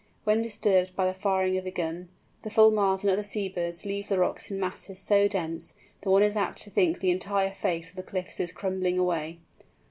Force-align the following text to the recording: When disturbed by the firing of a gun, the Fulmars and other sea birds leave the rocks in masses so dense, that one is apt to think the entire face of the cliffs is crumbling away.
When 0.23 0.41
disturbed 0.41 0.95
by 0.95 1.05
the 1.05 1.13
firing 1.13 1.59
of 1.59 1.65
a 1.67 1.69
gun, 1.69 2.09
the 2.41 2.49
Fulmars 2.49 3.03
and 3.03 3.11
other 3.11 3.21
sea 3.21 3.47
birds 3.49 3.85
leave 3.85 4.07
the 4.07 4.17
rocks 4.17 4.49
in 4.49 4.59
masses 4.59 4.97
so 4.97 5.27
dense, 5.27 5.75
that 6.01 6.09
one 6.09 6.23
is 6.23 6.35
apt 6.35 6.57
to 6.63 6.71
think 6.71 7.01
the 7.01 7.11
entire 7.11 7.51
face 7.51 7.91
of 7.91 7.97
the 7.97 8.01
cliffs 8.01 8.39
is 8.39 8.51
crumbling 8.51 8.97
away. 8.97 9.37